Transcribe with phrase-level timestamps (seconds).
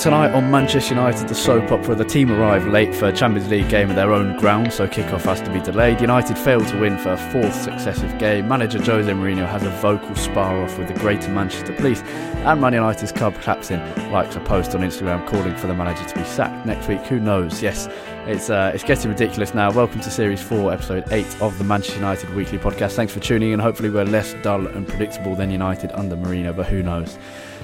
[0.00, 3.68] Tonight on Manchester United, the soap opera, the team arrive late for a Champions League
[3.68, 6.00] game at their own ground, so kickoff has to be delayed.
[6.00, 8.48] United fail to win for a fourth successive game.
[8.48, 12.72] Manager Jose Mourinho has a vocal spar off with the Greater Manchester Police, and Man
[12.72, 13.78] United's club captain
[14.10, 17.02] likes a post on Instagram calling for the manager to be sacked next week.
[17.02, 17.60] Who knows?
[17.60, 17.86] Yes,
[18.26, 19.70] it's uh, it's getting ridiculous now.
[19.70, 22.92] Welcome to Series 4, Episode 8 of the Manchester United Weekly Podcast.
[22.92, 23.58] Thanks for tuning in.
[23.58, 27.18] Hopefully, we're less dull and predictable than United under Mourinho, but who knows?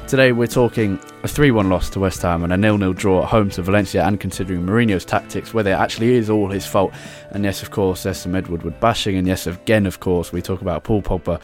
[0.07, 3.25] Today we're talking a 3 1 loss to West Ham and a 0 0 draw
[3.25, 6.95] at home to Valencia, and considering Mourinho's tactics, whether it actually is all his fault.
[7.33, 10.41] And yes, of course, there's some Ed Woodward bashing, and yes, again, of course, we
[10.41, 11.43] talk about Paul Pogba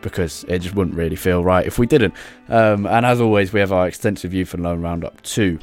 [0.00, 2.14] because it just wouldn't really feel right if we didn't.
[2.48, 5.58] Um, and as always, we have our extensive youth and loan roundup too.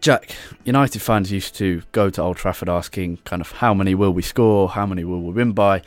[0.00, 4.14] Jack, United fans used to go to Old Trafford asking kind of how many will
[4.14, 5.82] we score, how many will we win by,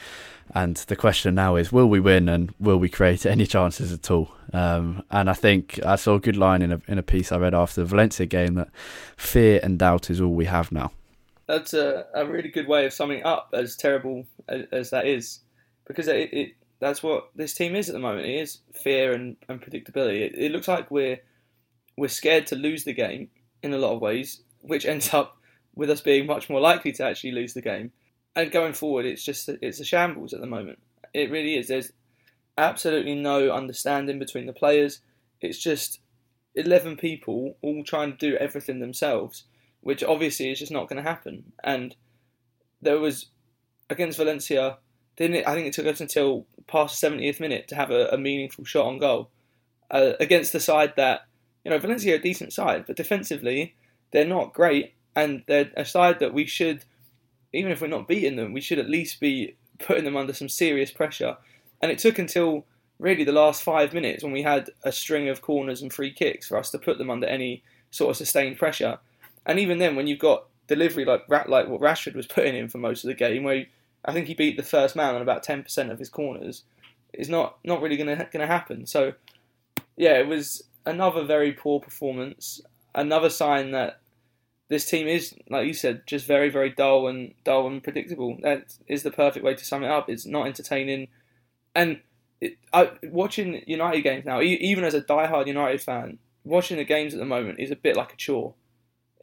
[0.54, 4.10] and the question now is will we win and will we create any chances at
[4.12, 4.32] all?
[4.54, 7.38] Um, and I think I saw a good line in a in a piece I
[7.38, 8.70] read after the Valencia game that
[9.18, 10.92] fear and doubt is all we have now.
[11.48, 15.40] That's a, a really good way of summing up as terrible as, as that is,
[15.86, 18.28] because it, it, that's what this team is at the moment.
[18.28, 20.22] It is fear and, and predictability.
[20.22, 21.20] It, it looks like we're
[21.98, 23.30] we're scared to lose the game
[23.62, 25.38] in a lot of ways, which ends up
[25.76, 27.92] with us being much more likely to actually lose the game.
[28.36, 30.80] And going forward, it's just it's a shambles at the moment.
[31.14, 31.68] It really is.
[31.68, 31.92] There's
[32.58, 35.02] absolutely no understanding between the players.
[35.42, 36.00] It's just
[36.56, 39.44] 11 people all trying to do everything themselves,
[39.82, 41.54] which obviously is just not going to happen.
[41.64, 41.96] And
[42.82, 43.28] there was,
[43.90, 44.78] against Valencia,
[45.16, 48.08] didn't it, I think it took us until past the 70th minute to have a,
[48.08, 49.30] a meaningful shot on goal
[49.92, 51.28] uh, against the side that,
[51.64, 53.76] you know, Valencia are a decent side, but defensively,
[54.12, 54.94] they're not great.
[55.16, 56.86] And they're a side that we should,
[57.54, 60.50] even if we're not beating them, we should at least be putting them under some
[60.50, 61.38] serious pressure
[61.84, 62.66] and it took until
[62.98, 66.48] really the last five minutes when we had a string of corners and free kicks
[66.48, 68.98] for us to put them under any sort of sustained pressure.
[69.46, 72.78] And even then, when you've got delivery like like what Rashford was putting in for
[72.78, 73.66] most of the game, where
[74.06, 76.64] I think he beat the first man on about ten percent of his corners,
[77.12, 78.86] is not not really going to going to happen.
[78.86, 79.14] So
[79.98, 82.62] yeah, it was another very poor performance.
[82.96, 84.00] Another sign that
[84.70, 88.38] this team is, like you said, just very very dull and dull and predictable.
[88.42, 90.10] That is the perfect way to sum it up.
[90.10, 91.08] It's not entertaining
[91.76, 92.00] and
[92.42, 97.14] it, I, watching United games now, even as a die-hard United fan, watching the games
[97.14, 98.54] at the moment is a bit like a chore,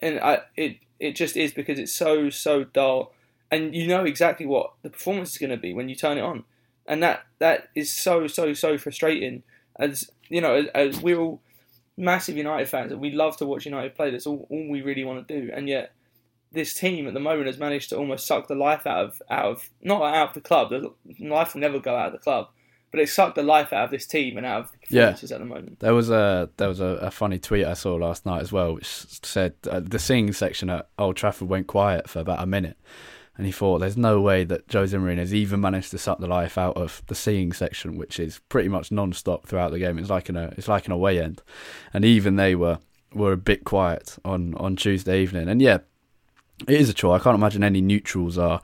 [0.00, 3.12] and I, it it just is because it's so so dull,
[3.50, 6.22] and you know exactly what the performance is going to be when you turn it
[6.22, 6.44] on,
[6.86, 9.42] and that that is so so so frustrating.
[9.78, 11.42] As you know, as, as we're all
[11.96, 14.10] massive United fans, and we love to watch United play.
[14.10, 15.92] That's all, all we really want to do, and yet
[16.52, 19.46] this team at the moment has managed to almost suck the life out of out
[19.46, 20.70] of not out of the club.
[20.70, 22.48] The life will never go out of the club,
[22.90, 25.36] but it sucked the life out of this team and out of the performances yeah.
[25.36, 25.80] at the moment.
[25.80, 28.74] There was a there was a, a, funny tweet I saw last night as well,
[28.74, 32.76] which said uh, the singing section at Old Trafford went quiet for about a minute.
[33.40, 36.26] And he thought, there's no way that Jose Mourinho has even managed to suck the
[36.26, 39.98] life out of the singing section, which is pretty much non-stop throughout the game.
[39.98, 41.40] It's like an a, it's like an away end,
[41.94, 42.80] and even they were
[43.14, 45.48] were a bit quiet on, on Tuesday evening.
[45.48, 45.78] And yeah,
[46.68, 47.16] it is a chore.
[47.16, 48.60] I can't imagine any neutrals are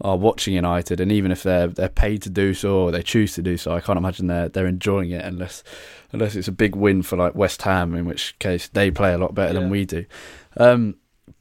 [0.00, 3.32] are watching United, and even if they're they're paid to do so or they choose
[3.34, 5.62] to do so, I can't imagine they're they're enjoying it unless
[6.10, 9.18] unless it's a big win for like West Ham, in which case they play a
[9.18, 9.60] lot better yeah.
[9.60, 10.04] than we do.
[10.56, 10.96] Um,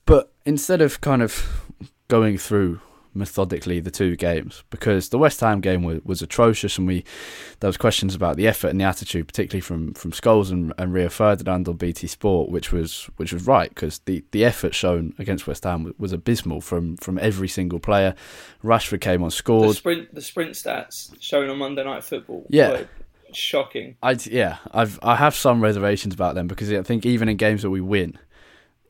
[0.06, 1.65] but instead of kind of
[2.07, 2.80] going through
[3.16, 7.04] methodically the two games because the West Ham game was, was atrocious, and we
[7.62, 10.94] there was questions about the effort and the attitude, particularly from from Scholes and, and
[10.94, 15.13] Rio Ferdinand on BT Sport, which was which was right because the, the effort shown
[15.18, 18.13] against West Ham was, was, abysmal from from every single player.
[18.63, 19.69] Rashford came on, scored.
[19.69, 22.46] The sprint the sprint stats shown on Monday Night Football.
[22.50, 22.84] Yeah.
[23.34, 23.98] Shocking.
[24.02, 27.63] I yeah, I've I have some reservations about them because I think even in games
[27.63, 28.18] that we win,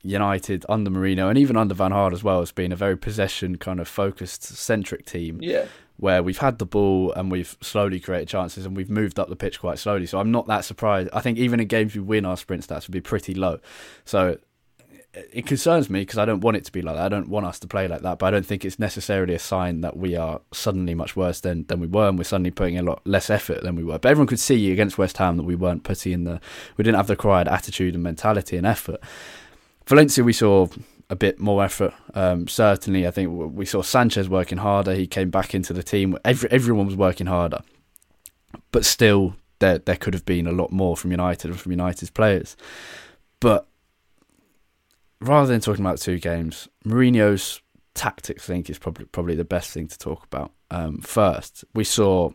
[0.05, 3.57] United under Mourinho and even under Van Gaal as well has been a very possession
[3.57, 5.39] kind of focused centric team.
[5.41, 5.65] Yeah.
[5.97, 9.35] Where we've had the ball and we've slowly created chances and we've moved up the
[9.35, 10.05] pitch quite slowly.
[10.05, 11.09] So I'm not that surprised.
[11.13, 13.59] I think even in games we win, our sprint stats would be pretty low.
[14.03, 14.37] So
[15.13, 17.05] it concerns me because I don't want it to be like that.
[17.05, 19.39] I don't want us to play like that, but I don't think it's necessarily a
[19.39, 22.77] sign that we are suddenly much worse than, than we were and we're suddenly putting
[22.77, 23.97] a lot less effort than we were.
[23.97, 26.41] But everyone could see against West Ham that we weren't putting in the,
[26.75, 28.99] we didn't have the required attitude and mentality and effort.
[29.87, 30.67] Valencia, we saw
[31.09, 31.93] a bit more effort.
[32.13, 34.95] Um, certainly, I think we saw Sanchez working harder.
[34.95, 36.17] He came back into the team.
[36.25, 37.59] Every, everyone was working harder,
[38.71, 42.09] but still, there there could have been a lot more from United and from United's
[42.09, 42.57] players.
[43.39, 43.67] But
[45.21, 47.61] rather than talking about two games, Mourinho's
[47.93, 50.51] tactics, I think, is probably probably the best thing to talk about.
[50.71, 52.31] Um, first, we saw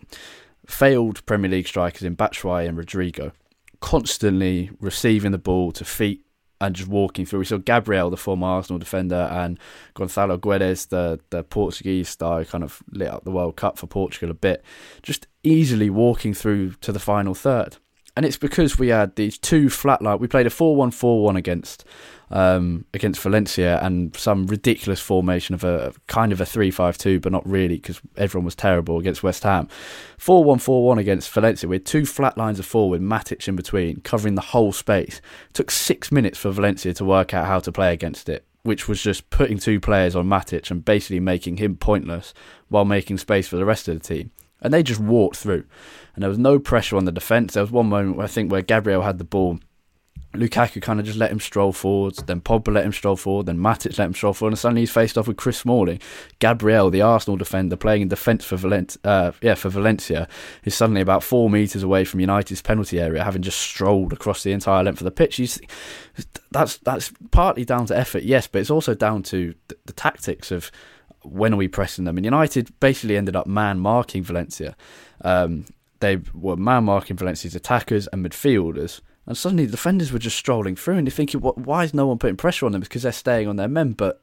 [0.67, 3.33] failed Premier League strikers in Batshuayi and Rodrigo
[3.81, 6.23] constantly receiving the ball to feet
[6.61, 7.41] and just walking through.
[7.41, 9.59] We saw Gabriel, the former Arsenal defender, and
[9.95, 14.31] Gonçalo Guedes, the, the Portuguese star, kind of lit up the World Cup for Portugal
[14.31, 14.63] a bit,
[15.03, 17.79] just easily walking through to the final third.
[18.17, 20.19] And it's because we had these two flat line.
[20.19, 21.85] We played a 4 1 4 1 against
[22.31, 27.21] um, against Valencia and some ridiculous formation of a kind of a 3 5 2,
[27.21, 29.69] but not really because everyone was terrible against West Ham.
[30.19, 33.57] 4 1 4 1 against Valencia with two flat lines of four with Matic in
[33.57, 35.21] between, covering the whole space.
[35.49, 38.45] It took six minutes for Valencia to work out how to play against it.
[38.63, 42.35] Which was just putting two players on Matic and basically making him pointless
[42.69, 44.31] while making space for the rest of the team
[44.61, 45.65] and they just walked through.
[46.15, 47.55] And there was no pressure on the defence.
[47.55, 49.59] There was one moment I think where Gabriel had the ball
[50.35, 53.59] Lukaku kind of just let him stroll forwards, then Pogba let him stroll forward, then
[53.59, 56.01] Matic let him stroll forward, and suddenly he's faced off with Chris Smalling.
[56.39, 60.29] Gabriel, the Arsenal defender, playing in defence for Valencia, uh, yeah, for Valencia,
[60.65, 64.53] is suddenly about four metres away from United's penalty area, having just strolled across the
[64.53, 65.37] entire length of the pitch.
[65.37, 65.61] He's,
[66.53, 70.53] that's that's partly down to effort, yes, but it's also down to the, the tactics
[70.53, 70.71] of
[71.25, 72.17] when are we pressing them.
[72.17, 74.77] And United basically ended up man marking Valencia.
[75.23, 75.65] Um,
[75.99, 80.75] they were man marking Valencia's attackers and midfielders and suddenly the defenders were just strolling
[80.75, 82.81] through, and you're thinking, why is no one putting pressure on them?
[82.81, 83.93] Because they're staying on their men.
[83.93, 84.21] But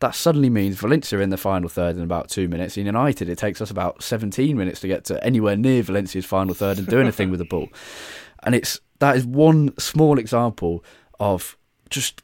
[0.00, 2.76] that suddenly means Valencia in the final third in about two minutes.
[2.76, 6.52] In United, it takes us about 17 minutes to get to anywhere near Valencia's final
[6.52, 7.68] third and do anything with the ball.
[8.42, 10.84] And it's that is one small example
[11.18, 11.56] of
[11.88, 12.22] just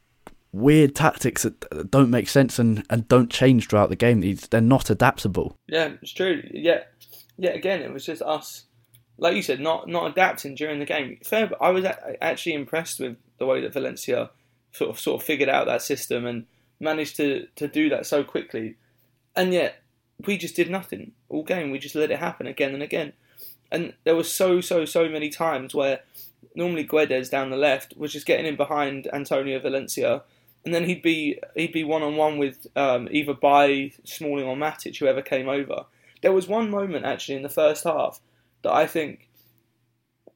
[0.52, 4.20] weird tactics that don't make sense and, and don't change throughout the game.
[4.50, 5.56] They're not adaptable.
[5.68, 6.42] Yeah, it's true.
[6.52, 6.82] Yeah,
[7.38, 7.52] yeah.
[7.52, 8.66] Again, it was just us
[9.18, 11.18] like you said, not not adapting during the game.
[11.24, 11.84] Fair, I was
[12.20, 14.30] actually impressed with the way that Valencia
[14.72, 16.46] sort of sort of figured out that system and
[16.80, 18.76] managed to to do that so quickly,
[19.34, 19.82] and yet
[20.26, 21.70] we just did nothing all game.
[21.70, 23.12] We just let it happen again and again,
[23.70, 26.00] and there was so so so many times where
[26.54, 30.22] normally Guedes down the left was just getting in behind Antonio Valencia.
[30.64, 34.56] And then he'd be he'd be one on one with um, either by Smalling or
[34.56, 35.84] Matic, whoever came over.
[36.22, 38.20] There was one moment actually in the first half
[38.66, 39.28] that I think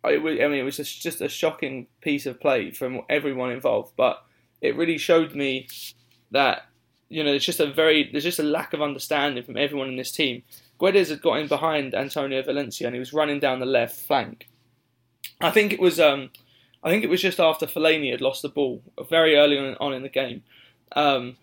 [0.02, 4.24] I, mean it was just, just a shocking piece of play from everyone involved, but
[4.60, 5.68] it really showed me
[6.30, 6.66] that
[7.08, 9.96] you know there's just a very there's just a lack of understanding from everyone in
[9.96, 10.42] this team.
[10.78, 14.48] Guedes had got in behind Antonio Valencia and he was running down the left flank.
[15.40, 16.30] I think it was um,
[16.82, 20.02] I think it was just after Fellaini had lost the ball very early on, in
[20.02, 20.42] the game.
[20.92, 21.36] Um,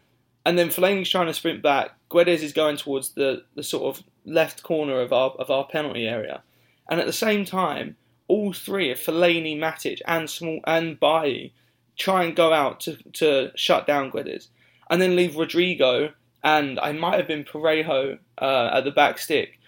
[0.46, 1.92] and then Fellaini's trying to sprint back.
[2.10, 6.08] Guedes is going towards the, the sort of left corner of our of our penalty
[6.08, 6.42] area.
[6.90, 7.96] And at the same time,
[8.28, 11.54] all three of Fellaini, Matic, and Small and Bailly
[11.98, 14.48] try and go out to, to shut down Guedes,
[14.90, 16.14] and then leave Rodrigo
[16.44, 19.60] and I might have been Parejo uh, at the back stick,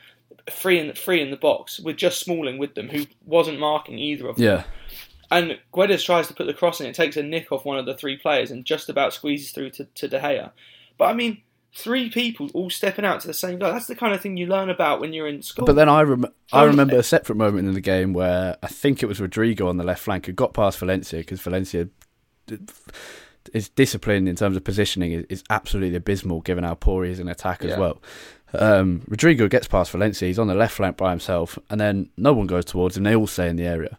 [0.50, 4.00] free in the free in the box with just Smalling with them, who wasn't marking
[4.00, 4.46] either of them.
[4.46, 4.64] Yeah.
[5.32, 6.88] And Guedes tries to put the cross in.
[6.88, 9.72] It takes a nick off one of the three players and just about squeezes through
[9.72, 10.52] to, to De Gea.
[10.98, 11.42] But I mean,
[11.74, 13.72] three people all stepping out to the same goal.
[13.72, 15.66] That's the kind of thing you learn about when you're in school.
[15.66, 19.04] But then I rem- I remember a separate moment in the game where I think
[19.04, 21.90] it was Rodrigo on the left flank who got past Valencia because Valencia
[23.54, 27.20] is discipline in terms of positioning is, is, absolutely abysmal given how poor he is
[27.20, 27.80] in attack as yeah.
[27.80, 28.02] well.
[28.54, 32.34] Um, Rodrigo gets past Valencia, he's on the left flank by himself, and then no
[32.34, 33.04] one goes towards him.
[33.04, 33.98] They all stay in the area.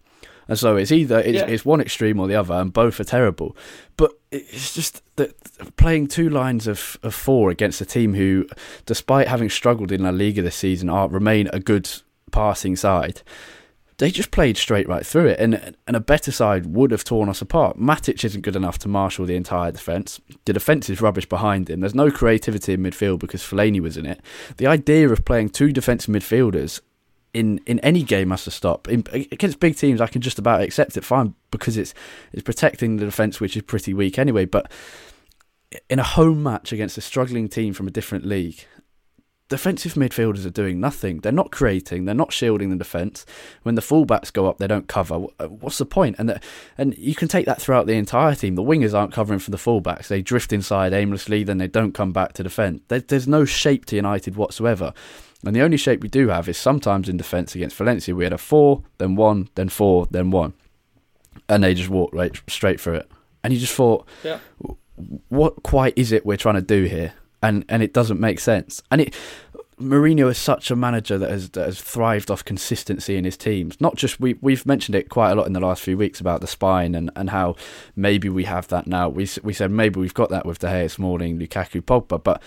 [0.50, 1.47] And so it's either it's, yeah.
[1.47, 3.57] it's, one extreme or the other, and both are terrible.
[3.97, 5.37] But it's just that
[5.76, 8.49] playing two lines of, of four against a team who,
[8.85, 11.88] despite having struggled in La Liga this season, are remain a good
[12.33, 13.23] passing side.
[13.99, 17.28] They just played straight right through it, and and a better side would have torn
[17.28, 17.78] us apart.
[17.78, 20.21] Matic isn't good enough to marshal the entire defence.
[20.47, 21.78] The defence is rubbish behind him.
[21.78, 24.21] There's no creativity in midfield because Fellaini was in it.
[24.57, 26.80] The idea of playing two defensive midfielders
[27.32, 28.88] in, in any game has to stop.
[28.88, 31.94] In, against big teams, I can just about accept it fine because it's
[32.32, 34.44] it's protecting the defence, which is pretty weak anyway.
[34.44, 34.70] But
[35.88, 38.64] in a home match against a struggling team from a different league,
[39.49, 41.20] defensive midfielders are doing nothing.
[41.20, 42.04] They're not creating.
[42.04, 43.26] They're not shielding the defence.
[43.62, 45.26] When the fullbacks go up, they don't cover.
[45.38, 46.16] Uh, what's the point?
[46.18, 46.40] And the,
[46.78, 48.54] and you can take that throughout the entire team.
[48.54, 50.08] The wingers aren't covering for the fullbacks.
[50.08, 52.82] They drift inside aimlessly, then they don't come back to defend.
[52.88, 54.94] There, there's no shape to United whatsoever.
[55.44, 58.14] And the only shape we do have is sometimes in defence against Valencia.
[58.14, 60.52] We had a four, then one, then four, then one,
[61.49, 63.11] and they just walked right straight through it.
[63.42, 64.38] And you just thought, yeah.
[65.28, 67.14] what quite is it we're trying to do here?
[67.42, 68.82] and and it doesn't make sense.
[68.90, 69.14] And it
[69.80, 73.80] Mourinho is such a manager that has that has thrived off consistency in his teams.
[73.80, 76.40] Not just we we've mentioned it quite a lot in the last few weeks about
[76.40, 77.56] the spine and, and how
[77.97, 79.09] maybe we have that now.
[79.09, 82.42] We we said maybe we've got that with De Gea, Smalling, Lukaku, Pogba, but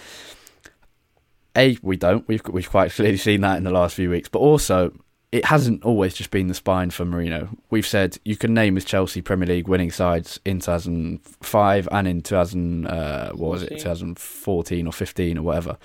[1.56, 2.28] a we don't.
[2.28, 4.30] We've we've quite clearly seen that in the last few weeks.
[4.30, 4.94] But also
[5.34, 7.58] it hasn't always just been the spine for Mourinho.
[7.72, 12.22] We've said you can name his Chelsea Premier League winning sides in 2005 and in
[12.22, 15.78] 2000, uh, what was it, 2014 or 15 or whatever.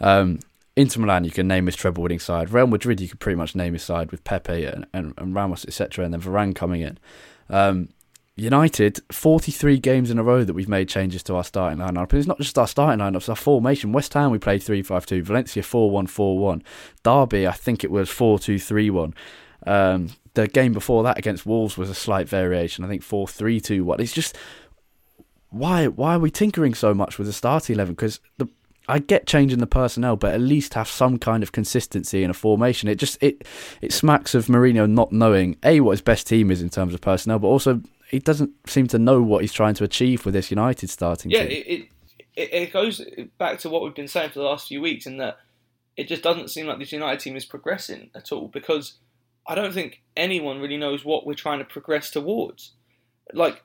[0.00, 0.40] Um,
[0.76, 2.50] Inter Milan, you can name his treble winning side.
[2.50, 5.66] Real Madrid, you could pretty much name his side with Pepe and, and, and Ramos,
[5.66, 6.98] etc., and then Varane coming in.
[7.50, 7.90] Um,
[8.38, 12.10] United, 43 games in a row that we've made changes to our starting lineup.
[12.10, 13.92] And it's not just our starting lineup, it's our formation.
[13.92, 15.22] West Ham, we played 3 5 2.
[15.22, 16.62] Valencia, 4 1 4 1.
[17.02, 19.14] Derby, I think it was 4 2 3 1.
[19.66, 22.84] Um, the game before that against Wolves was a slight variation.
[22.84, 24.00] I think 4 3 2 1.
[24.00, 24.36] It's just.
[25.50, 27.94] Why, why are we tinkering so much with the starting 11?
[27.94, 28.48] Because the
[28.88, 32.34] I get changing the personnel, but at least have some kind of consistency in a
[32.34, 32.88] formation.
[32.88, 33.46] It just it
[33.80, 37.00] it smacks of Mourinho not knowing a what his best team is in terms of
[37.00, 40.50] personnel, but also he doesn't seem to know what he's trying to achieve with this
[40.50, 41.50] United starting yeah, team.
[41.50, 41.88] Yeah, it,
[42.36, 43.00] it, it goes
[43.38, 45.38] back to what we've been saying for the last few weeks, in that
[45.96, 48.98] it just doesn't seem like this United team is progressing at all because
[49.46, 52.72] I don't think anyone really knows what we're trying to progress towards.
[53.32, 53.62] Like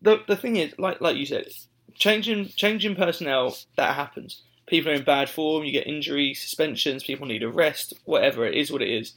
[0.00, 1.48] the the thing is, like like you said,
[1.94, 4.42] changing changing personnel that happens.
[4.66, 5.64] People are in bad form.
[5.64, 7.04] You get injuries, suspensions.
[7.04, 7.94] People need a rest.
[8.04, 9.14] Whatever it is, what it is,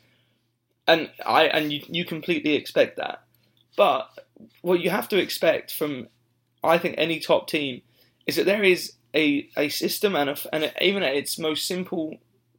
[0.88, 3.24] and I and you, you completely expect that.
[3.76, 4.10] But
[4.62, 6.08] what you have to expect from,
[6.64, 7.82] I think, any top team
[8.26, 12.18] is that there is a, a system and, a, and even at its most simple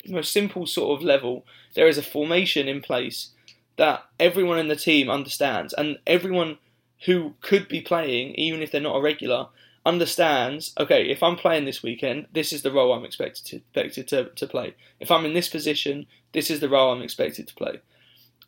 [0.09, 3.31] most simple sort of level, there is a formation in place
[3.77, 6.59] that everyone in the team understands, and everyone
[7.07, 9.49] who could be playing, even if they're not a regular,
[9.87, 10.75] understands.
[10.79, 14.25] Okay, if I'm playing this weekend, this is the role I'm expected to expected to,
[14.35, 14.75] to play.
[15.01, 17.81] If I'm in this position, this is the role I'm expected to play.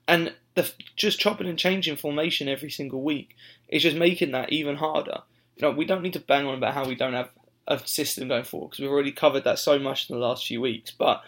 [0.08, 3.36] And the, just chopping and changing formation every single week
[3.68, 5.20] is just making that even harder.
[5.56, 7.30] You know, we don't need to bang on about how we don't have
[7.68, 10.60] a system going forward because we've already covered that so much in the last few
[10.60, 10.90] weeks.
[10.90, 11.22] But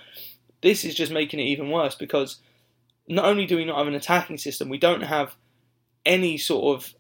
[0.61, 2.38] this is just making it even worse because
[3.07, 5.37] not only do we not have an attacking system, we don't have
[6.05, 6.95] any sort of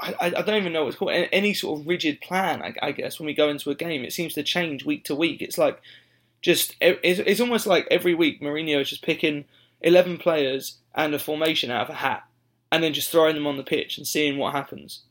[0.00, 2.62] I, I don't even know what's called any sort of rigid plan.
[2.62, 5.14] I, I, guess when we go into a game, it seems to change week to
[5.14, 5.40] week.
[5.40, 5.80] It's like
[6.42, 9.44] just it's, it's almost like every week Mourinho is just picking
[9.82, 12.24] 11 players and a formation out of a hat
[12.72, 15.02] and then just throwing them on the pitch and seeing what happens.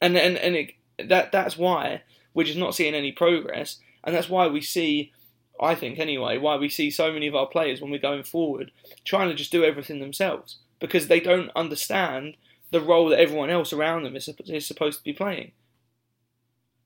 [0.00, 0.72] And and, and it,
[1.08, 2.02] that that's why
[2.34, 3.78] we're just not seeing any progress.
[4.04, 5.12] And that's why we see,
[5.60, 8.70] I think anyway, why we see so many of our players when we're going forward
[9.04, 12.36] trying to just do everything themselves because they don't understand
[12.70, 15.52] the role that everyone else around them is, is supposed to be playing.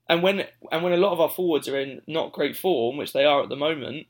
[0.07, 3.13] And when and when a lot of our forwards are in not great form, which
[3.13, 4.07] they are at the moment,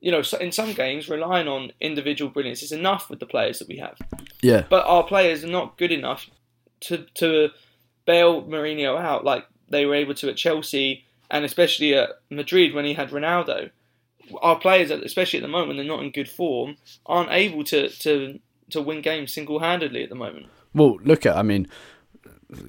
[0.00, 3.68] you know, in some games, relying on individual brilliance is enough with the players that
[3.68, 3.98] we have.
[4.40, 4.64] Yeah.
[4.68, 6.28] But our players are not good enough
[6.82, 7.50] to to
[8.04, 12.84] bail Mourinho out like they were able to at Chelsea and especially at Madrid when
[12.84, 13.70] he had Ronaldo.
[14.40, 16.76] Our players, especially at the moment, they're not in good form,
[17.06, 18.38] aren't able to to
[18.70, 20.46] to win games single handedly at the moment.
[20.74, 21.68] Well, look at, I mean,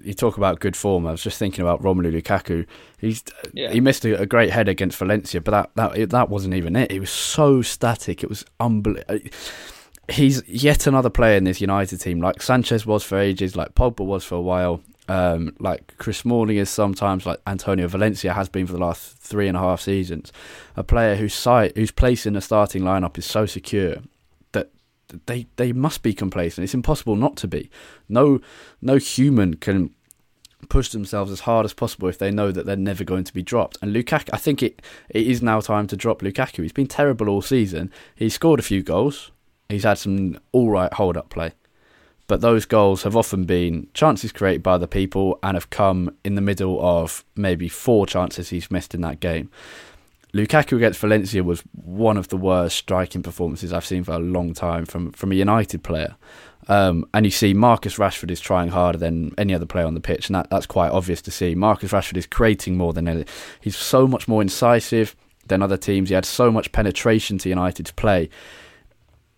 [0.04, 1.06] you talk about good form.
[1.06, 2.66] I was just thinking about Romelu Lukaku.
[3.00, 3.72] He's yeah.
[3.72, 6.92] he missed a, a, great head against Valencia, but that that that wasn't even it.
[6.92, 8.24] He was so static.
[8.24, 9.30] It was unbelievable.
[10.10, 14.06] He's yet another player in this United team, like Sanchez was for ages, like Pogba
[14.06, 18.68] was for a while, um, like Chris Smalling is sometimes, like Antonio Valencia has been
[18.68, 20.34] for the last three and a half seasons.
[20.76, 23.98] A player whose site, whose place in the starting lineup is so secure
[25.26, 26.64] they they must be complacent.
[26.64, 27.70] It's impossible not to be.
[28.10, 28.40] No
[28.82, 29.92] no human can
[30.70, 33.44] push themselves as hard as possible if they know that they're never going to be
[33.44, 33.78] dropped.
[33.82, 36.64] And Lukaku, I think it it is now time to drop Lukaku.
[36.64, 37.92] He's been terrible all season.
[38.16, 39.32] He's scored a few goals.
[39.70, 41.54] He's had some all right hold up play.
[42.28, 46.36] But those goals have often been chances created by other people and have come in
[46.36, 49.52] the middle of maybe four chances he's missed in that game.
[50.34, 54.54] Lukaku against Valencia was one of the worst striking performances I've seen for a long
[54.54, 56.16] time from, from a United player.
[56.68, 60.00] Um, and you see Marcus Rashford is trying harder than any other player on the
[60.00, 61.54] pitch, and that, that's quite obvious to see.
[61.54, 63.26] Marcus Rashford is creating more than any.
[63.62, 65.16] He's so much more incisive
[65.48, 66.10] than other teams.
[66.10, 68.30] He had so much penetration to United's play.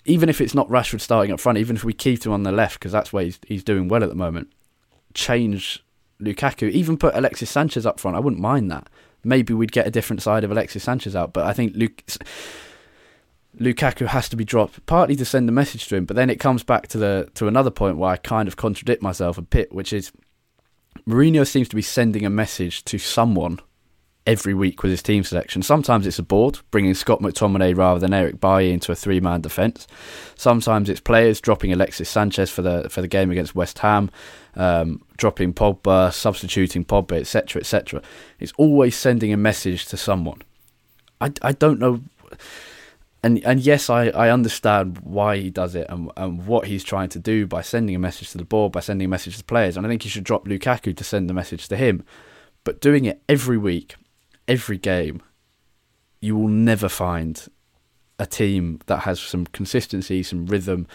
[0.06, 2.52] Even if it's not Rashford starting up front, even if we keep him on the
[2.52, 4.50] left, because that's where he's, he's doing well at the moment,
[5.14, 5.84] change
[6.22, 8.88] Lukaku, even put Alexis Sanchez up front, I wouldn't mind that.
[9.26, 12.04] Maybe we'd get a different side of Alexis Sanchez out, but I think Luke
[13.60, 16.40] Lukaku has to be dropped, partly to send a message to him, but then it
[16.40, 19.74] comes back to the to another point where I kind of contradict myself a bit,
[19.74, 20.12] which is
[21.08, 23.60] Mourinho seems to be sending a message to someone
[24.26, 25.62] every week with his team selection.
[25.62, 29.88] Sometimes it's a board, bringing Scott McTominay rather than Eric Bailly into a three-man defence.
[30.36, 34.10] Sometimes it's players dropping Alexis Sanchez for the for the game against West Ham,
[34.56, 38.02] um, dropping Pogba, substituting Pogba, etc., etc.
[38.40, 40.42] It's always sending a message to someone.
[41.22, 42.02] I, I don't know
[43.26, 47.10] and and yes, I, I understand why he does it and and what he's trying
[47.10, 49.46] to do by sending a message to the board, by sending a message to the
[49.46, 49.76] players.
[49.76, 52.06] And I think he should drop Lukaku to send the message to him.
[52.64, 53.96] But doing it every week,
[54.48, 55.22] every game,
[56.22, 57.48] you will never find
[58.18, 60.88] a team that has some consistency, some rhythm,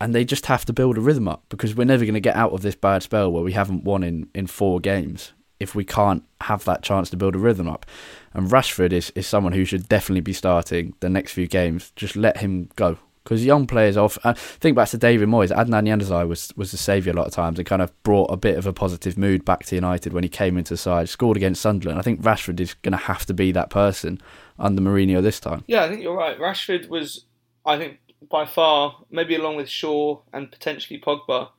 [0.00, 2.36] and they just have to build a rhythm up because we're never going to get
[2.36, 5.84] out of this bad spell where we haven't won in, in four games if we
[5.84, 7.84] can't have that chance to build a rhythm up.
[8.32, 11.92] And Rashford is, is someone who should definitely be starting the next few games.
[11.96, 12.98] Just let him go.
[13.28, 14.16] Because young players off.
[14.24, 15.54] Uh, think back to David Moyes.
[15.54, 18.38] Adnan Januzaj was, was the saviour a lot of times and kind of brought a
[18.38, 21.36] bit of a positive mood back to United when he came into the side, scored
[21.36, 21.98] against Sunderland.
[21.98, 24.18] I think Rashford is going to have to be that person
[24.58, 25.62] under Mourinho this time.
[25.66, 26.38] Yeah, I think you're right.
[26.38, 27.26] Rashford was,
[27.66, 27.98] I think,
[28.30, 31.50] by far, maybe along with Shaw and potentially Pogba,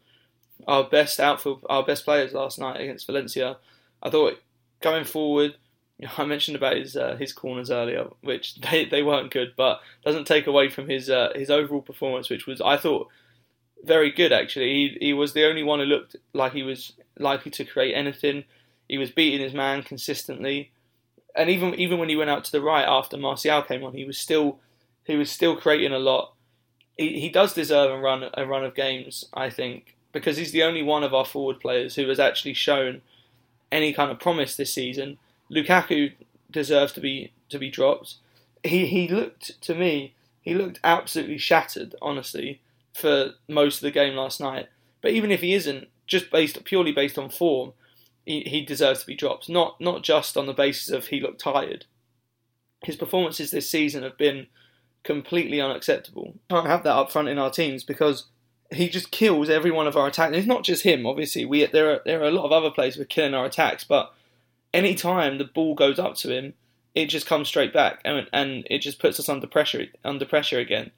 [0.67, 3.57] our best outfield, our best players last night against Valencia.
[4.01, 4.41] I thought
[4.81, 5.53] going forward,
[6.17, 10.27] I mentioned about his uh, his corners earlier, which they, they weren't good, but doesn't
[10.27, 13.07] take away from his uh, his overall performance, which was I thought
[13.83, 14.73] very good actually.
[14.73, 18.45] He he was the only one who looked like he was likely to create anything.
[18.87, 20.71] He was beating his man consistently,
[21.35, 24.05] and even even when he went out to the right after Martial came on, he
[24.05, 24.59] was still
[25.05, 26.33] he was still creating a lot.
[26.97, 30.63] He he does deserve a run a run of games, I think, because he's the
[30.63, 33.01] only one of our forward players who has actually shown
[33.71, 35.17] any kind of promise this season.
[35.51, 36.13] Lukaku
[36.51, 38.15] deserves to be to be dropped.
[38.63, 42.61] He he looked to me he looked absolutely shattered, honestly,
[42.93, 44.67] for most of the game last night.
[45.01, 47.73] But even if he isn't, just based purely based on form,
[48.25, 49.49] he, he deserves to be dropped.
[49.49, 51.85] Not not just on the basis of he looked tired.
[52.83, 54.47] His performances this season have been
[55.03, 56.35] completely unacceptable.
[56.49, 58.25] Can't have that up front in our teams because
[58.71, 60.35] he just kills every one of our attacks.
[60.35, 61.45] It's not just him, obviously.
[61.45, 63.83] We there are there are a lot of other players who are killing our attacks,
[63.83, 64.13] but
[64.73, 66.53] any time the ball goes up to him,
[66.95, 70.59] it just comes straight back, and and it just puts us under pressure under pressure
[70.59, 70.91] again.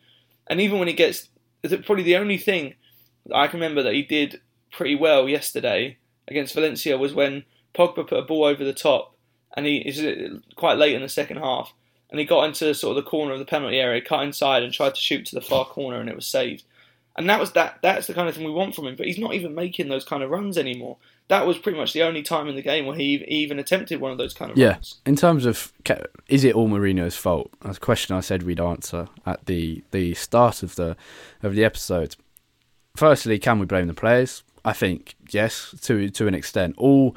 [0.48, 1.30] And even when he gets,
[1.64, 2.76] probably the only thing
[3.34, 8.20] I can remember that he did pretty well yesterday against Valencia was when Pogba put
[8.20, 9.16] a ball over the top,
[9.56, 11.74] and he is quite late in the second half,
[12.10, 14.74] and he got into sort of the corner of the penalty area, cut inside, and
[14.74, 16.64] tried to shoot to the far corner, and it was saved.
[17.18, 17.80] And that was that.
[17.82, 18.96] That's the kind of thing we want from him.
[18.96, 20.98] But he's not even making those kind of runs anymore.
[21.28, 24.12] That was pretty much the only time in the game where he even attempted one
[24.12, 24.74] of those kind of yeah.
[24.74, 25.00] runs.
[25.06, 25.72] In terms of,
[26.28, 27.52] is it all Mourinho's fault?
[27.62, 30.96] That's a question I said we'd answer at the the start of the
[31.44, 32.16] of the episode.
[32.96, 34.44] Firstly, can we blame the players?
[34.64, 36.76] I think yes, to to an extent.
[36.78, 37.16] All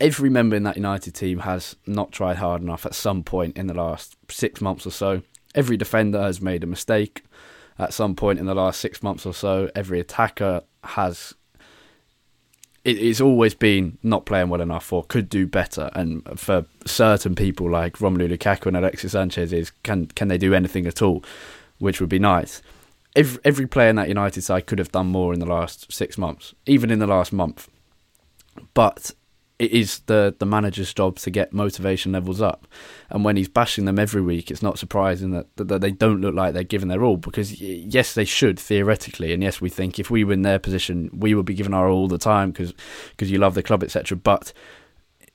[0.00, 3.66] every member in that United team has not tried hard enough at some point in
[3.66, 5.22] the last six months or so.
[5.54, 7.24] Every defender has made a mistake
[7.78, 9.70] at some point in the last six months or so.
[9.74, 11.34] Every attacker has.
[12.84, 15.90] it's always been not playing well enough or could do better.
[15.94, 20.54] And for certain people like Romelu Lukaku and Alexis Sanchez, is can can they do
[20.54, 21.22] anything at all,
[21.78, 22.62] which would be nice.
[23.14, 26.18] Every every player in that United side could have done more in the last six
[26.18, 27.68] months, even in the last month.
[28.74, 29.12] But
[29.58, 32.68] it is the the manager's job to get motivation levels up.
[33.10, 36.20] And when he's bashing them every week, it's not surprising that, that, that they don't
[36.20, 37.16] look like they're giving their all.
[37.16, 41.10] Because yes, they should theoretically, and yes, we think if we were in their position,
[41.12, 42.72] we would be giving our all the time because
[43.10, 44.16] because you love the club, etc.
[44.16, 44.52] But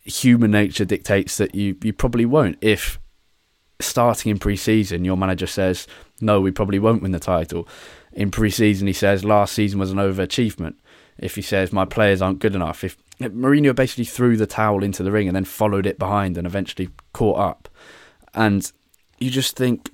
[0.04, 3.00] human nature dictates that you you probably won't if
[3.80, 5.88] starting in pre-season your manager says
[6.20, 7.68] no we probably won't win the title
[8.12, 10.76] in pre-season he says last season was an overachievement
[11.18, 12.84] if he says my players aren't good enough.
[12.84, 16.48] If Mourinho basically threw the towel into the ring and then followed it behind and
[16.48, 17.70] eventually caught up,
[18.34, 18.72] and
[19.20, 19.92] you just think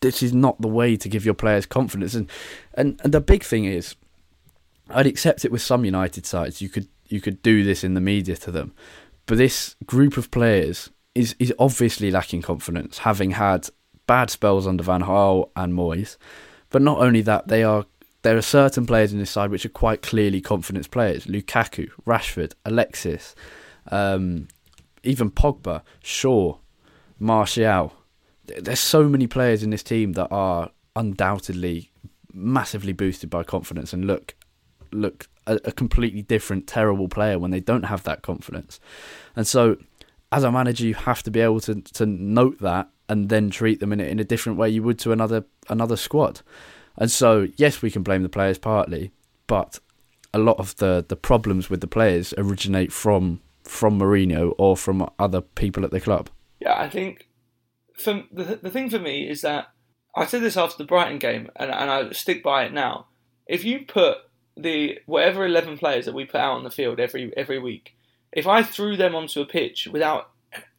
[0.00, 2.14] this is not the way to give your players confidence.
[2.14, 2.30] And
[2.74, 3.94] and, and the big thing is,
[4.90, 6.60] I'd accept it with some United sides.
[6.60, 8.72] You could you could do this in the media to them,
[9.26, 13.68] but this group of players is is obviously lacking confidence, having had
[14.06, 16.16] bad spells under Van Gaal and Moyes.
[16.70, 17.84] But not only that, they are
[18.22, 22.54] there are certain players in this side which are quite clearly confidence players: Lukaku, Rashford,
[22.64, 23.34] Alexis,
[23.90, 24.48] um,
[25.02, 26.58] even Pogba, Shaw,
[27.18, 27.94] Martial.
[28.44, 31.90] There's so many players in this team that are undoubtedly
[32.32, 34.34] massively boosted by confidence and look
[34.90, 38.78] look a, a completely different, terrible player when they don't have that confidence.
[39.34, 39.76] And so,
[40.30, 43.80] as a manager, you have to be able to to note that and then treat
[43.80, 46.40] them in a, in a different way you would to another another squad.
[46.96, 49.12] And so, yes, we can blame the players partly,
[49.46, 49.78] but
[50.34, 55.08] a lot of the, the problems with the players originate from from Mourinho or from
[55.18, 56.28] other people at the club.
[56.60, 57.28] Yeah, I think
[57.94, 59.68] for, the the thing for me is that
[60.14, 63.06] I said this after the Brighton game, and, and I stick by it now.
[63.46, 64.18] If you put
[64.56, 67.96] the whatever eleven players that we put out on the field every every week,
[68.32, 70.30] if I threw them onto a pitch without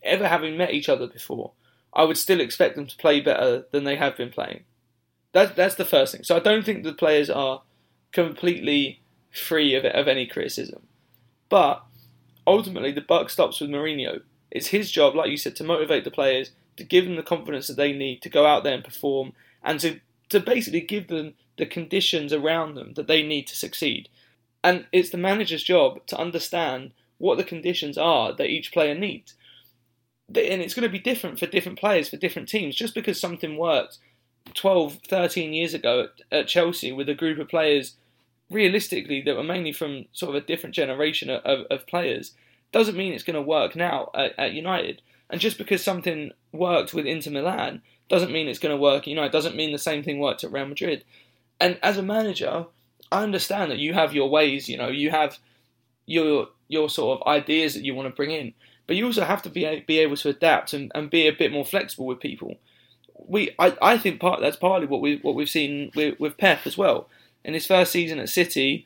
[0.01, 1.53] ever having met each other before,
[1.93, 4.65] I would still expect them to play better than they have been playing.
[5.33, 6.23] That, that's the first thing.
[6.23, 7.63] So I don't think the players are
[8.11, 10.87] completely free of, of any criticism.
[11.49, 11.83] But
[12.47, 14.21] ultimately, the buck stops with Mourinho.
[14.51, 17.67] It's his job, like you said, to motivate the players, to give them the confidence
[17.67, 21.33] that they need to go out there and perform, and to, to basically give them
[21.57, 24.09] the conditions around them that they need to succeed.
[24.63, 29.35] And it's the manager's job to understand what the conditions are that each player needs
[30.27, 32.75] and it's going to be different for different players for different teams.
[32.75, 33.97] Just because something worked
[34.53, 37.95] 12, 13 years ago at, at Chelsea with a group of players,
[38.49, 42.33] realistically, that were mainly from sort of a different generation of, of players,
[42.71, 45.01] doesn't mean it's going to work now at, at United.
[45.29, 49.07] And just because something worked with Inter Milan doesn't mean it's going to work.
[49.07, 51.03] You know, it doesn't mean the same thing worked at Real Madrid.
[51.59, 52.65] And as a manager,
[53.11, 54.67] I understand that you have your ways.
[54.67, 55.37] You know, you have
[56.05, 58.53] your your sort of ideas that you want to bring in
[58.87, 61.51] but you also have to be be able to adapt and, and be a bit
[61.51, 62.57] more flexible with people.
[63.27, 66.65] We, I, I think part that's partly what we what we've seen with, with Pep
[66.65, 67.09] as well.
[67.43, 68.85] In his first season at City,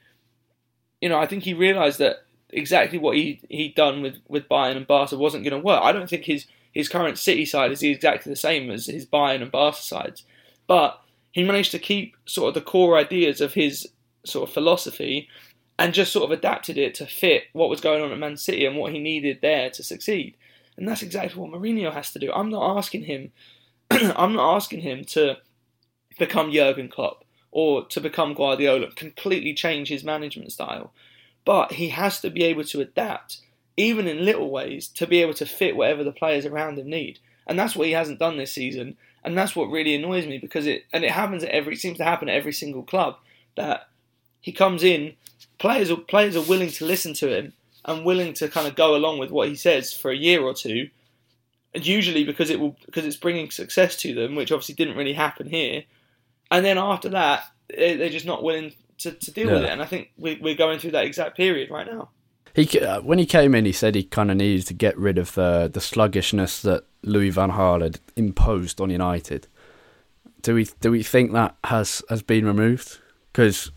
[1.02, 4.78] you know, I think he realised that exactly what he he'd done with, with Bayern
[4.78, 5.82] and Barca wasn't going to work.
[5.84, 9.42] I don't think his his current City side is exactly the same as his Bayern
[9.42, 10.24] and Barca sides,
[10.68, 13.88] but he managed to keep sort of the core ideas of his
[14.26, 15.28] sort of philosophy
[15.80, 18.66] and just sort of adapted it to fit what was going on at Man City
[18.66, 20.36] and what he needed there to succeed.
[20.76, 22.32] And that's exactly what Mourinho has to do.
[22.32, 23.32] I'm not asking him
[23.92, 25.38] I'm not asking him to
[26.18, 30.92] become Jurgen Klopp or to become Guardiola, completely change his management style.
[31.46, 33.40] But he has to be able to adapt,
[33.78, 37.20] even in little ways, to be able to fit whatever the players around him need.
[37.48, 38.98] And that's what he hasn't done this season.
[39.24, 41.98] And that's what really annoys me because it and it happens at every it seems
[41.98, 43.18] to happen at every single club
[43.56, 43.90] that
[44.42, 45.14] he comes in
[45.58, 47.54] players are, players are willing to listen to him
[47.86, 50.54] and willing to kind of go along with what he says for a year or
[50.54, 50.90] two.
[51.78, 55.14] And usually because it will because it's bringing success to them, which obviously didn't really
[55.14, 55.84] happen here.
[56.50, 59.70] And then after that, they're just not willing to, to deal with it.
[59.70, 62.10] And I think we're going through that exact period right now.
[62.56, 65.20] He uh, when he came in, he said he kind of needed to get rid
[65.20, 69.46] of the the sluggishness that Louis van Gaal had imposed on United.
[70.42, 72.98] Do we do we think that has has been removed?
[73.32, 73.72] Because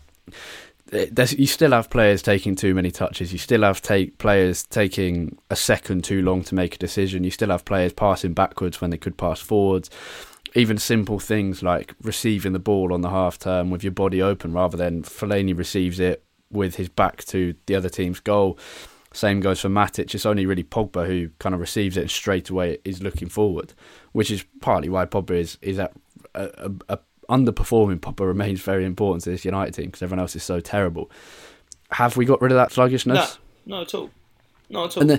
[0.91, 3.31] you still have players taking too many touches.
[3.31, 7.23] You still have take players taking a second too long to make a decision.
[7.23, 9.89] You still have players passing backwards when they could pass forwards.
[10.53, 14.51] Even simple things like receiving the ball on the half turn with your body open
[14.51, 18.59] rather than Fellaini receives it with his back to the other team's goal.
[19.13, 20.13] Same goes for Matic.
[20.13, 23.73] It's only really Pogba who kind of receives it and straight away is looking forward,
[24.11, 25.93] which is partly why Pogba is is at
[26.35, 26.99] a, a, a
[27.31, 31.09] underperforming Pogba remains very important to this United team because everyone else is so terrible.
[31.91, 33.39] Have we got rid of that sluggishness?
[33.65, 34.09] No, not at all.
[34.69, 35.11] Not at all.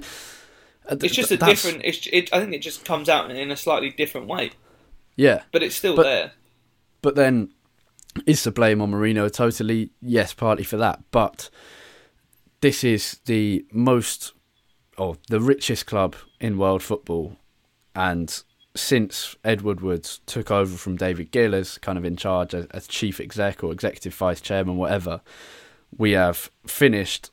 [0.88, 1.83] Uh, it's just a different.
[1.85, 4.51] It's, it, I think it just comes out in a slightly different way.
[5.16, 6.33] Yeah, but it's still but, there.
[7.03, 7.51] But then,
[8.27, 9.90] is the blame on Mourinho totally?
[10.01, 11.03] Yes, partly for that.
[11.11, 11.51] But
[12.61, 14.33] this is the most,
[14.98, 17.37] or the richest club in world football,
[17.94, 18.42] and
[18.75, 22.87] since Ed Woodward took over from David Gill as kind of in charge as, as
[22.87, 25.21] chief exec or executive vice chairman, whatever,
[25.97, 27.31] we have finished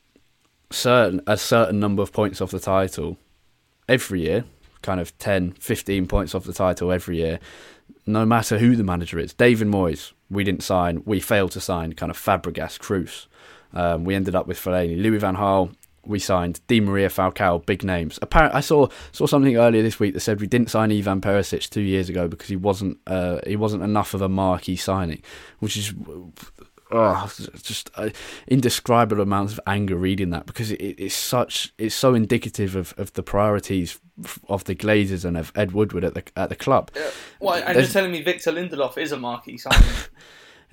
[0.71, 3.17] certain a certain number of points off the title
[3.87, 4.45] every year,
[4.81, 7.39] kind of 10, 15 points off the title every year,
[8.05, 9.33] no matter who the manager is.
[9.33, 13.27] David Moyes, we didn't sign, we failed to sign kind of Fabregas, Cruz.
[13.73, 15.73] Um, we ended up with Fellaini, Louis Van Gaal.
[16.05, 18.19] We signed Di Maria Falcao, big names.
[18.21, 21.69] Apparently, I saw saw something earlier this week that said we didn't sign Ivan Perisic
[21.69, 25.21] two years ago because he wasn't uh, he wasn't enough of a marquee signing,
[25.59, 25.93] which is
[26.91, 27.31] oh,
[27.61, 28.09] just uh,
[28.47, 33.13] indescribable amounts of anger reading that because it, it's such it's so indicative of, of
[33.13, 33.99] the priorities
[34.47, 36.91] of the Glazers and of Ed Woodward at the at the club.
[36.95, 37.09] Yeah.
[37.39, 39.83] Well, and There's, you're telling me Victor Lindelof is a marquee signing.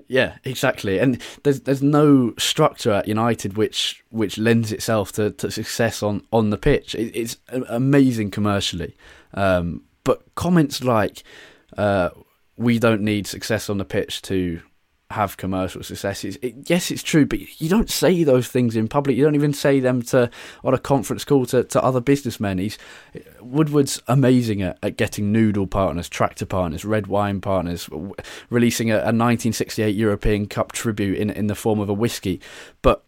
[0.09, 0.99] yeah, exactly.
[0.99, 6.23] And there's there's no structure at United which which lends itself to, to success on,
[6.33, 6.95] on the pitch.
[6.95, 8.97] It, it's amazing commercially,
[9.35, 11.23] um, but comments like
[11.77, 12.11] uh,
[12.57, 14.61] "we don't need success on the pitch to
[15.11, 16.37] have commercial successes.
[16.43, 19.17] It, yes, it's true, but you don't say those things in public.
[19.17, 20.31] You don't even say them to
[20.65, 22.59] on a conference call to, to other businessmen.
[22.59, 22.77] He's
[23.41, 27.89] Woodward's amazing at, at getting noodle partners, tractor partners, red wine partners,
[28.51, 32.41] releasing a, a 1968 European Cup tribute in in the form of a whiskey,
[32.83, 33.05] but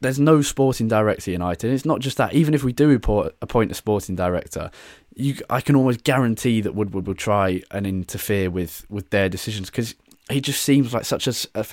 [0.00, 1.70] there's no sporting director United.
[1.70, 2.32] It's not just that.
[2.32, 4.70] Even if we do appoint a sporting director,
[5.14, 9.70] you, I can almost guarantee that Woodward will try and interfere with, with their decisions
[9.70, 9.94] because
[10.30, 11.66] he just seems like such a, a,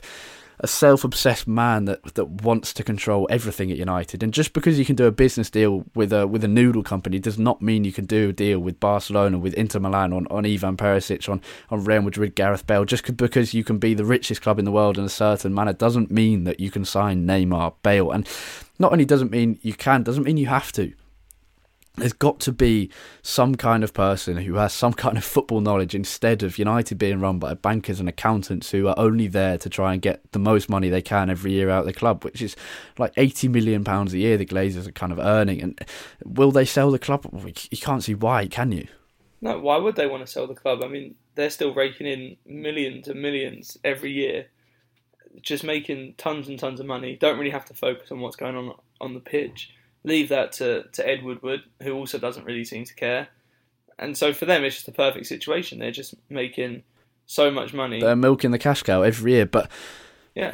[0.59, 4.21] a self-obsessed man that that wants to control everything at United.
[4.21, 7.19] And just because you can do a business deal with a with a noodle company
[7.19, 10.45] does not mean you can do a deal with Barcelona, with Inter Milan, on, on
[10.45, 12.85] Ivan Perisic, on on Real Madrid, Gareth Bale.
[12.85, 15.73] Just because you can be the richest club in the world in a certain manner
[15.73, 18.27] doesn't mean that you can sign Neymar, Bale, and
[18.79, 20.93] not only doesn't mean you can, doesn't mean you have to
[21.95, 22.89] there's got to be
[23.21, 27.19] some kind of person who has some kind of football knowledge instead of United being
[27.19, 30.69] run by bankers and accountants who are only there to try and get the most
[30.69, 32.55] money they can every year out of the club, which is
[32.97, 35.61] like 80 million pounds a year the Glazers are kind of earning.
[35.61, 35.79] And
[36.25, 37.27] will they sell the club?
[37.45, 38.87] You can't see why, can you?
[39.39, 40.83] No, why would they want to sell the club?
[40.83, 44.47] I mean, they're still raking in millions and millions every year,
[45.43, 47.17] just making tons and tons of money.
[47.17, 50.83] Don't really have to focus on what's going on on the pitch leave that to,
[50.93, 53.29] to Ed Woodward, who also doesn't really seem to care.
[53.97, 55.79] And so for them, it's just a perfect situation.
[55.79, 56.83] They're just making
[57.25, 58.01] so much money.
[58.01, 59.45] They're milking the cash cow every year.
[59.45, 59.69] But
[60.35, 60.53] yeah.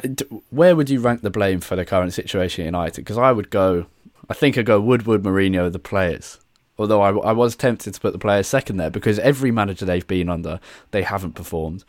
[0.50, 3.00] where would you rank the blame for the current situation at United?
[3.00, 3.86] Because I would go,
[4.28, 6.38] I think I'd go Woodward, Mourinho, the players.
[6.78, 10.06] Although I, I was tempted to put the players second there because every manager they've
[10.06, 10.60] been under,
[10.92, 11.84] they haven't performed.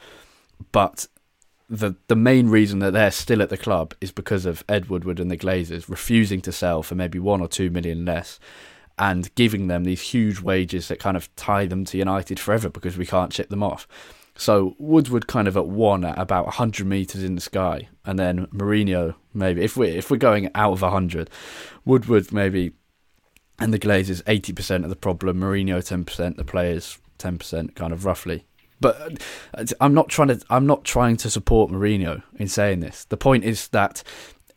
[0.71, 1.07] But
[1.71, 5.21] the the main reason that they're still at the club is because of Ed Woodward
[5.21, 8.39] and the Glazers refusing to sell for maybe one or two million less
[8.99, 12.97] and giving them these huge wages that kind of tie them to United forever because
[12.97, 13.87] we can't ship them off.
[14.35, 18.47] So Woodward kind of at one at about 100 meters in the sky, and then
[18.47, 21.29] Mourinho maybe if we if we're going out of 100,
[21.85, 22.73] Woodward maybe,
[23.59, 28.45] and the Glazers 80% of the problem, Mourinho 10%, the players 10%, kind of roughly.
[28.81, 29.21] But
[29.53, 30.41] uh, I'm not trying to.
[30.49, 33.05] I'm not trying to support Mourinho in saying this.
[33.05, 34.03] The point is that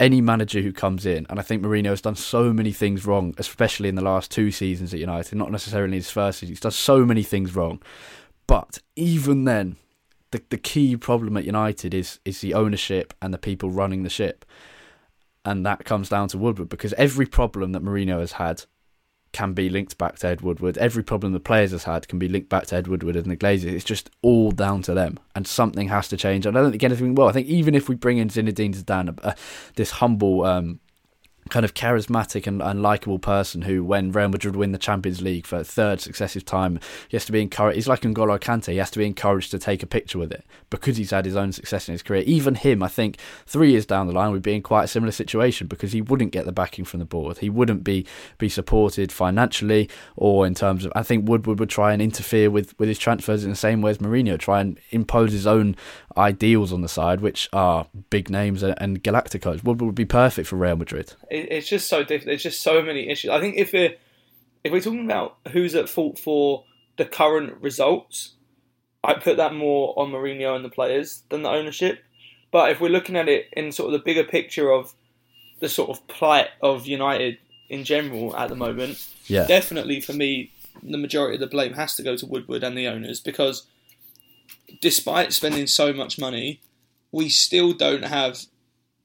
[0.00, 3.34] any manager who comes in, and I think Mourinho has done so many things wrong,
[3.38, 6.52] especially in the last two seasons at United, not necessarily his first season.
[6.52, 7.80] He's done so many things wrong.
[8.46, 9.76] But even then,
[10.30, 14.10] the the key problem at United is is the ownership and the people running the
[14.10, 14.44] ship.
[15.46, 18.64] And that comes down to Woodward because every problem that Mourinho has had
[19.34, 20.78] can be linked back to Ed Woodward.
[20.78, 23.36] Every problem the players has had can be linked back to Ed Woodward and the
[23.36, 23.72] Glazers.
[23.72, 26.46] It's just all down to them, and something has to change.
[26.46, 27.28] And I don't think anything will.
[27.28, 29.34] I think even if we bring in Zinedine Zidane, uh,
[29.74, 30.80] this humble um,
[31.50, 35.46] kind of charismatic and, and likable person who, when Real Madrid win the Champions League
[35.46, 37.76] for a third successive time, he has to be encouraged.
[37.76, 38.72] He's like N'Golo Kante.
[38.72, 41.36] He has to be encouraged to take a picture with it because he's had his
[41.36, 42.22] own success in his career.
[42.26, 45.12] Even him, I think, three years down the line would be in quite a similar
[45.12, 47.38] situation because he wouldn't get the backing from the board.
[47.38, 48.06] He wouldn't be
[48.38, 50.92] be supported financially or in terms of.
[50.96, 53.90] I think Woodward would try and interfere with with his transfers in the same way
[53.90, 55.76] as Mourinho, try and impose his own
[56.16, 59.64] ideals on the side, which are big names and, and Galacticos.
[59.64, 62.26] Woodward would be perfect for Real Madrid it, it's just so different.
[62.26, 63.30] There's just so many issues.
[63.30, 63.94] I think if we're
[64.62, 66.64] if we're talking about who's at fault for
[66.96, 68.34] the current results,
[69.02, 72.02] I put that more on Mourinho and the players than the ownership.
[72.50, 74.94] But if we're looking at it in sort of the bigger picture of
[75.60, 79.46] the sort of plight of United in general at the moment, yeah.
[79.46, 82.86] definitely for me, the majority of the blame has to go to Woodward and the
[82.86, 83.66] owners because
[84.80, 86.60] despite spending so much money,
[87.12, 88.46] we still don't have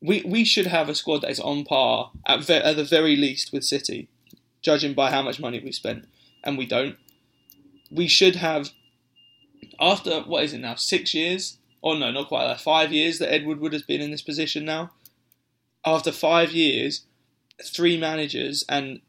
[0.02, 3.16] we we should have a squad that is on par at, ve- at the very
[3.16, 4.08] least with City,
[4.62, 6.08] judging by how much money we spent,
[6.44, 6.96] and we don't.
[7.92, 8.70] We should have
[9.80, 11.58] after what is it now six years?
[11.84, 12.46] Oh no, not quite.
[12.46, 14.92] Like five years that Ed Woodward has been in this position now.
[15.86, 17.04] After five years,
[17.64, 19.02] three managers and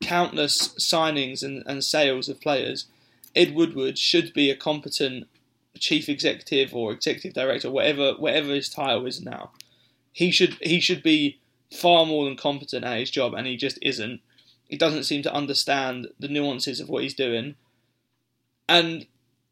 [0.00, 2.86] countless signings and, and sales of players,
[3.34, 5.26] Ed Woodward should be a competent
[5.78, 9.50] chief executive or executive director, whatever whatever his title is now
[10.14, 13.78] he should he should be far more than competent at his job, and he just
[13.82, 14.20] isn't.
[14.68, 17.56] He doesn't seem to understand the nuances of what he's doing,
[18.66, 19.06] and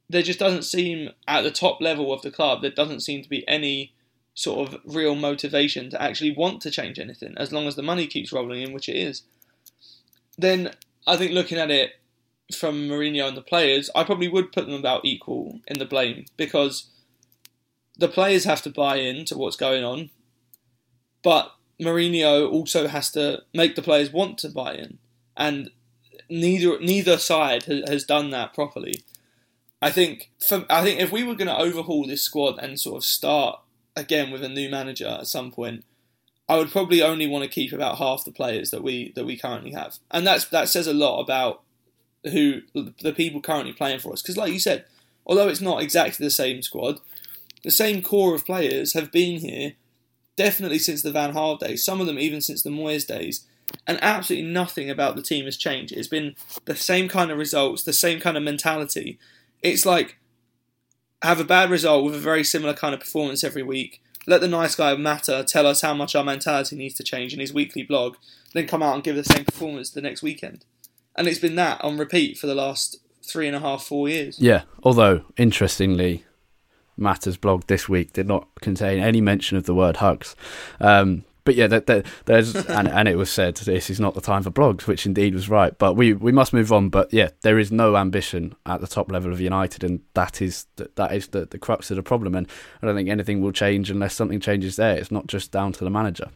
[0.08, 2.62] there just doesn't seem at the top level of the club.
[2.62, 3.92] There doesn't seem to be any
[4.34, 8.06] sort of real motivation to actually want to change anything, as long as the money
[8.06, 9.22] keeps rolling in, which it is.
[10.38, 10.70] Then
[11.08, 11.94] I think looking at it
[12.54, 16.26] from Mourinho and the players, I probably would put them about equal in the blame
[16.36, 16.90] because
[17.96, 20.10] the players have to buy in to what's going on,
[21.22, 24.98] but Mourinho also has to make the players want to buy in,
[25.36, 25.70] and
[26.28, 29.04] neither neither side has, has done that properly.
[29.80, 32.98] I think for, I think if we were going to overhaul this squad and sort
[32.98, 33.60] of start
[33.96, 35.84] again with a new manager at some point,
[36.48, 39.36] I would probably only want to keep about half the players that we that we
[39.36, 41.62] currently have, and that's that says a lot about
[42.24, 44.22] who the people currently playing for us.
[44.22, 44.84] Because, like you said,
[45.26, 47.00] although it's not exactly the same squad,
[47.64, 49.72] the same core of players have been here
[50.36, 51.84] definitely since the Van Gaal days.
[51.84, 53.46] Some of them even since the Moyes days,
[53.86, 55.92] and absolutely nothing about the team has changed.
[55.92, 59.18] It's been the same kind of results, the same kind of mentality.
[59.62, 60.18] It's like
[61.22, 64.02] have a bad result with a very similar kind of performance every week.
[64.26, 67.40] Let the nice guy Mata tell us how much our mentality needs to change in
[67.40, 68.16] his weekly blog,
[68.54, 70.64] then come out and give the same performance the next weekend
[71.16, 74.38] and it's been that on repeat for the last three and a half, four years.
[74.38, 76.24] Yeah, although interestingly,
[76.96, 80.36] Mata's blog this week did not contain any mention of the word hugs.
[80.80, 84.50] Um, but yeah, there's and, and it was said this is not the time for
[84.50, 85.76] blogs, which indeed was right.
[85.76, 86.88] But we, we must move on.
[86.88, 90.66] But yeah, there is no ambition at the top level of United, and that is
[90.76, 92.34] that is the, the crux of the problem.
[92.34, 92.46] And
[92.80, 94.96] I don't think anything will change unless something changes there.
[94.96, 96.28] It's not just down to the manager,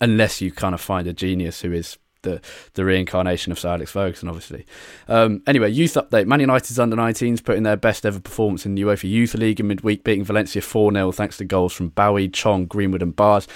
[0.00, 2.40] unless you kind of find a genius who is the
[2.74, 4.66] the reincarnation of Sir Alex Ferguson, obviously.
[5.08, 6.26] Um, anyway, youth update.
[6.26, 9.60] Man United's under 19s put in their best ever performance in the UEFA Youth League
[9.60, 13.46] in midweek, beating Valencia 4 0 thanks to goals from Bohui, Chong, Greenwood, and Bars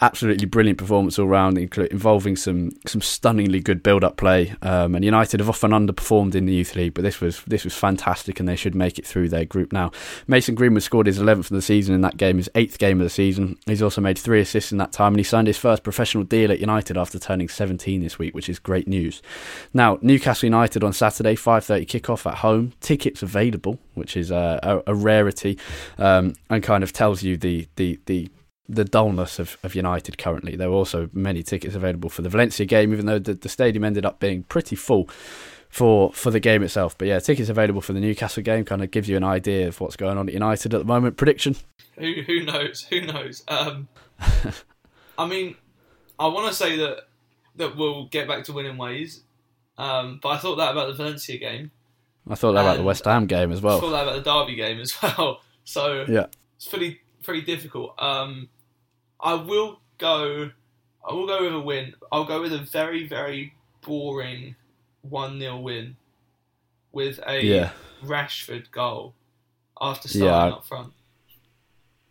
[0.00, 4.54] absolutely brilliant performance all round, involving some some stunningly good build up play.
[4.62, 7.74] Um, and United have often underperformed in the youth league, but this was this was
[7.74, 9.90] fantastic, and they should make it through their group now.
[10.26, 13.04] Mason Greenwood scored his 11th of the season in that game, his eighth game of
[13.04, 13.58] the season.
[13.66, 16.52] He's also made three assists in that time, and he signed his first professional deal
[16.52, 19.22] at United after turning 17 this week, which is great news.
[19.72, 22.72] Now Newcastle United on Saturday, 5:30 kickoff at home.
[22.80, 25.58] Tickets available, which is a, a, a rarity,
[25.98, 28.28] um, and kind of tells you the the the
[28.68, 30.54] the dullness of, of United currently.
[30.54, 33.84] There were also many tickets available for the Valencia game, even though the, the stadium
[33.84, 35.08] ended up being pretty full
[35.68, 36.96] for for the game itself.
[36.96, 39.80] But yeah, tickets available for the Newcastle game kind of gives you an idea of
[39.80, 41.16] what's going on at United at the moment.
[41.16, 41.56] Prediction?
[41.98, 42.82] Who who knows?
[42.90, 43.42] Who knows?
[43.48, 43.88] Um,
[45.18, 45.56] I mean,
[46.18, 47.08] I want to say that
[47.56, 49.22] that we'll get back to winning ways,
[49.76, 51.70] um, but I thought that about the Valencia game.
[52.30, 53.78] I thought that about the West Ham game as well.
[53.78, 55.40] I thought that about the Derby game as well.
[55.64, 56.26] So yeah,
[56.56, 57.94] it's pretty pretty difficult.
[57.98, 58.48] Um,
[59.20, 60.50] I will go.
[61.08, 61.94] I will go with a win.
[62.12, 64.54] I'll go with a very very boring
[65.02, 65.96] one 0 win
[66.92, 67.70] with a yeah.
[68.04, 69.14] Rashford goal
[69.80, 70.56] after starting yeah.
[70.56, 70.92] up front.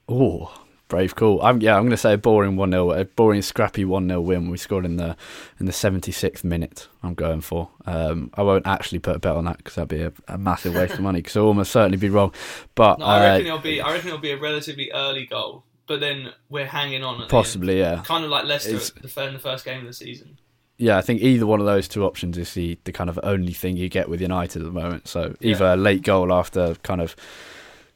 [0.10, 1.42] Oh, brave call.
[1.42, 1.76] I'm yeah.
[1.76, 4.50] I'm going to say a boring one 0 a boring scrappy one 0 win.
[4.50, 5.16] We scored in the
[5.60, 6.88] in the 76th minute.
[7.04, 7.70] I'm going for.
[7.86, 10.76] Um, I won't actually put a bet on that because that'd be a, a massive
[10.76, 11.20] waste of money.
[11.20, 12.34] Because I'll almost certainly be wrong.
[12.76, 13.82] But no, I reckon uh, it'll be.
[13.82, 17.28] I reckon it'll be a relatively early goal but then we're hanging on.
[17.28, 18.04] Possibly, yeah.
[18.04, 20.38] Kind of like Leicester the, in the first game of the season.
[20.78, 23.54] Yeah, I think either one of those two options is the, the kind of only
[23.54, 25.08] thing you get with United at the moment.
[25.08, 25.76] So either yeah.
[25.76, 27.16] a late goal after kind of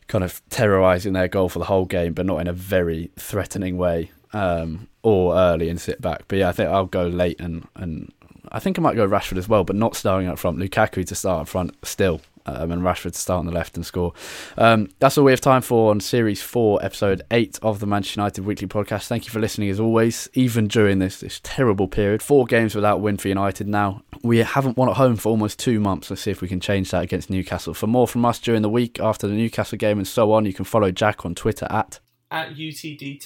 [0.07, 3.77] kind of terrorising their goal for the whole game, but not in a very threatening
[3.77, 6.23] way, um, or early and sit back.
[6.27, 8.11] But yeah, I think I'll go late and and
[8.51, 10.57] I think I might go Rashford as well, but not starting up front.
[10.57, 13.85] Lukaku to start up front still um, and Rashford to start on the left and
[13.85, 14.13] score.
[14.57, 18.19] Um, that's all we have time for on Series 4, Episode 8 of the Manchester
[18.19, 19.07] United Weekly Podcast.
[19.07, 22.21] Thank you for listening as always, even during this, this terrible period.
[22.21, 24.03] Four games without win for United now.
[24.23, 26.09] We haven't won at home for almost two months.
[26.09, 27.73] Let's see if we can change that against Newcastle.
[27.73, 30.53] For more from us during the week after the Newcastle game and so on, you
[30.53, 31.99] can follow Jack on Twitter at
[32.31, 33.19] at UTD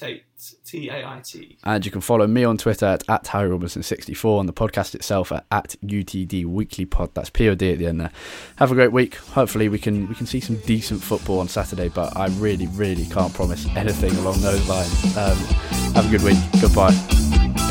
[0.65, 1.57] T A I T.
[1.63, 5.31] And you can follow me on Twitter at, at Harry Robinson64 and the podcast itself
[5.31, 7.11] at, at UTD Weekly Pod.
[7.13, 8.11] That's POD at the end there.
[8.57, 9.15] Have a great week.
[9.15, 13.05] Hopefully we can we can see some decent football on Saturday, but I really, really
[13.05, 15.17] can't promise anything along those lines.
[15.17, 15.37] Um,
[15.93, 16.37] have a good week.
[16.59, 17.63] Goodbye.